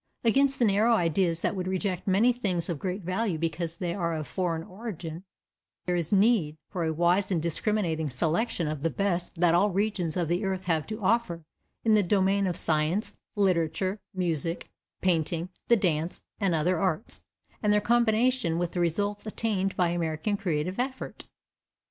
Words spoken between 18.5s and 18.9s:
with the